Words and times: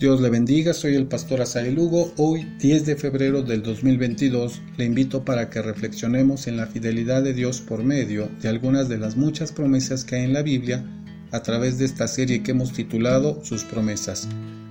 Dios 0.00 0.20
le 0.20 0.30
bendiga, 0.30 0.74
soy 0.74 0.94
el 0.94 1.08
pastor 1.08 1.40
Asael 1.40 1.74
Lugo. 1.74 2.12
Hoy, 2.18 2.46
10 2.60 2.86
de 2.86 2.94
febrero 2.94 3.42
del 3.42 3.64
2022, 3.64 4.62
le 4.76 4.84
invito 4.84 5.24
para 5.24 5.50
que 5.50 5.60
reflexionemos 5.60 6.46
en 6.46 6.56
la 6.56 6.68
fidelidad 6.68 7.24
de 7.24 7.34
Dios 7.34 7.60
por 7.60 7.82
medio 7.82 8.30
de 8.40 8.48
algunas 8.48 8.88
de 8.88 8.96
las 8.96 9.16
muchas 9.16 9.50
promesas 9.50 10.04
que 10.04 10.14
hay 10.14 10.22
en 10.22 10.34
la 10.34 10.42
Biblia 10.42 10.84
a 11.32 11.42
través 11.42 11.78
de 11.78 11.84
esta 11.84 12.06
serie 12.06 12.44
que 12.44 12.52
hemos 12.52 12.72
titulado 12.72 13.44
Sus 13.44 13.64
promesas. 13.64 14.28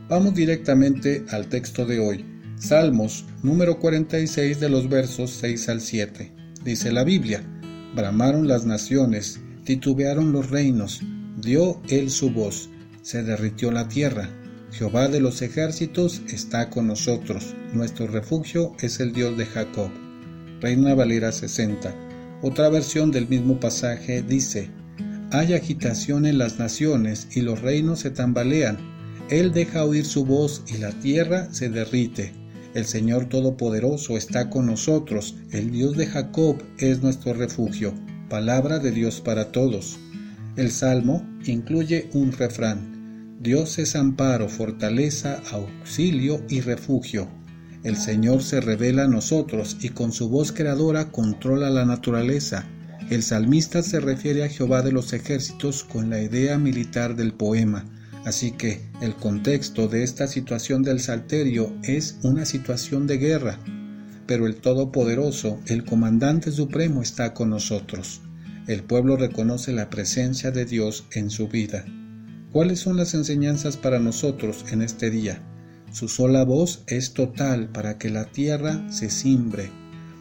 Vamos 0.08 0.34
directamente 0.34 1.26
al 1.29 1.47
texto 1.47 1.85
de 1.85 1.99
hoy, 1.99 2.23
Salmos 2.57 3.25
número 3.44 3.79
46 3.79 4.62
de 4.62 4.69
los 4.69 4.87
versos 4.87 5.31
6 5.31 5.67
al 5.67 5.81
7. 5.81 6.31
Dice 6.63 6.94
la 6.94 7.03
Biblia, 7.03 7.44
bramaron 7.94 8.47
las 8.47 8.65
naciones, 8.65 9.41
titubearon 9.65 10.31
los 10.31 10.49
reinos, 10.51 11.01
dio 11.41 11.81
él 11.89 12.12
su 12.12 12.31
voz, 12.31 12.69
se 13.01 13.23
derritió 13.23 13.73
la 13.73 13.89
tierra 13.89 14.29
Jehová 14.78 15.07
de 15.07 15.19
los 15.19 15.41
ejércitos 15.41 16.21
está 16.31 16.70
con 16.70 16.85
nosotros, 16.85 17.55
nuestro 17.73 18.05
refugio 18.05 18.73
es 18.80 18.99
el 18.99 19.12
Dios 19.12 19.35
de 19.35 19.48
Jacob. 19.48 19.90
Reina 20.62 20.94
Valera 20.94 21.31
60. 21.31 21.95
Otra 22.44 22.70
versión 22.70 23.09
del 23.09 23.27
mismo 23.27 23.59
pasaje 23.59 24.21
dice, 24.21 24.70
Hay 25.32 25.55
agitación 25.55 26.27
en 26.27 26.38
las 26.38 26.59
naciones 26.59 27.27
y 27.35 27.41
los 27.41 27.59
reinos 27.62 28.02
se 28.02 28.12
tambalean. 28.12 28.77
Él 29.32 29.52
deja 29.52 29.84
oír 29.84 30.05
su 30.05 30.26
voz 30.26 30.62
y 30.68 30.77
la 30.77 30.91
tierra 30.91 31.52
se 31.52 31.70
derrite. 31.70 32.34
El 32.76 32.85
Señor 32.85 33.30
Todopoderoso 33.30 34.16
está 34.16 34.52
con 34.52 34.68
nosotros, 34.68 35.38
el 35.49 35.71
Dios 35.71 35.98
de 35.98 36.05
Jacob 36.05 36.62
es 36.77 37.02
nuestro 37.02 37.34
refugio. 37.34 37.96
Palabra 38.30 38.77
de 38.77 38.91
Dios 38.91 39.21
para 39.21 39.52
todos. 39.52 39.98
El 40.55 40.70
Salmo 40.70 41.27
incluye 41.46 42.12
un 42.13 42.32
refrán. 42.32 42.97
Dios 43.40 43.77
es 43.77 43.96
amparo, 43.96 44.50
fortaleza, 44.50 45.44
auxilio 45.52 46.44
y 46.50 46.62
refugio. 46.62 47.27
El 47.84 47.96
Señor 47.96 48.41
se 48.41 48.62
revela 48.62 49.04
a 49.04 49.07
nosotros 49.07 49.77
y 49.80 49.90
con 49.90 50.12
su 50.12 50.27
voz 50.27 50.52
creadora 50.52 51.12
controla 51.12 51.70
la 51.70 51.85
naturaleza. 51.85 52.65
El 53.12 53.21
salmista 53.21 53.84
se 53.84 53.99
refiere 53.99 54.43
a 54.43 54.49
Jehová 54.49 54.82
de 54.82 54.91
los 54.91 55.13
ejércitos 55.13 55.84
con 55.84 56.10
la 56.10 56.20
idea 56.20 56.58
militar 56.58 57.15
del 57.15 57.32
poema. 57.32 57.85
Así 58.26 58.54
que 58.54 58.82
el 59.02 59.13
contexto 59.15 59.88
de 59.88 60.04
esta 60.04 60.27
situación 60.27 60.82
del 60.82 60.99
salterio 60.99 61.71
es 61.84 62.18
una 62.24 62.43
situación 62.43 63.05
de 63.05 63.20
guerra. 63.20 63.60
Pero 64.25 64.47
el 64.47 64.55
Todopoderoso, 64.55 65.59
el 65.67 65.85
Comandante 65.85 66.52
Supremo, 66.52 67.03
está 67.03 67.35
con 67.35 67.52
nosotros. 67.52 68.21
El 68.65 68.81
pueblo 68.81 69.15
reconoce 69.15 69.73
la 69.73 69.91
presencia 69.91 70.49
de 70.49 70.65
Dios 70.65 71.05
en 71.11 71.30
su 71.30 71.47
vida. 71.47 71.85
¿Cuáles 72.58 72.80
son 72.80 72.97
las 72.97 73.13
enseñanzas 73.13 73.77
para 73.77 74.00
nosotros 74.00 74.66
en 74.72 74.81
este 74.81 75.11
día? 75.11 75.44
Su 75.91 76.08
sola 76.08 76.44
voz 76.44 76.81
es 76.88 77.14
total 77.14 77.69
para 77.69 77.99
que 77.99 78.09
la 78.09 78.25
tierra 78.25 78.83
se 78.89 79.11
cimbre. 79.11 79.69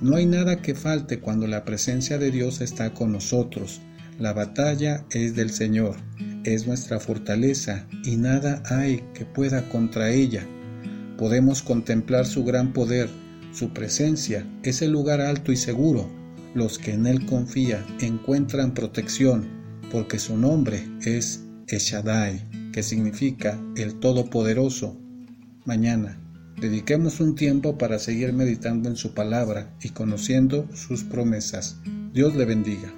No 0.02 0.16
hay 0.16 0.26
nada 0.26 0.60
que 0.60 0.74
falte 0.74 1.18
cuando 1.18 1.46
la 1.46 1.64
presencia 1.64 2.18
de 2.18 2.30
Dios 2.30 2.60
está 2.60 2.92
con 2.92 3.10
nosotros. 3.10 3.80
La 4.18 4.34
batalla 4.34 5.06
es 5.12 5.34
del 5.34 5.48
Señor, 5.48 5.96
es 6.44 6.66
nuestra 6.66 7.00
fortaleza 7.00 7.88
y 8.04 8.16
nada 8.16 8.62
hay 8.66 9.02
que 9.14 9.24
pueda 9.24 9.66
contra 9.70 10.10
ella. 10.10 10.46
Podemos 11.16 11.62
contemplar 11.62 12.26
su 12.26 12.44
gran 12.44 12.74
poder, 12.74 13.08
su 13.54 13.70
presencia 13.70 14.46
es 14.62 14.82
el 14.82 14.92
lugar 14.92 15.22
alto 15.22 15.52
y 15.52 15.56
seguro. 15.56 16.06
Los 16.54 16.78
que 16.78 16.92
en 16.92 17.06
Él 17.06 17.24
confían 17.24 17.82
encuentran 18.02 18.74
protección, 18.74 19.48
porque 19.90 20.18
su 20.18 20.36
nombre 20.36 20.86
es 21.00 21.45
Eshadai, 21.68 22.42
que 22.72 22.82
significa 22.82 23.58
el 23.76 23.98
Todopoderoso. 23.98 24.96
Mañana, 25.64 26.18
dediquemos 26.60 27.20
un 27.20 27.34
tiempo 27.34 27.76
para 27.76 27.98
seguir 27.98 28.32
meditando 28.32 28.88
en 28.88 28.96
su 28.96 29.14
palabra 29.14 29.74
y 29.82 29.88
conociendo 29.90 30.68
sus 30.74 31.02
promesas. 31.02 31.80
Dios 32.12 32.36
le 32.36 32.44
bendiga. 32.44 32.92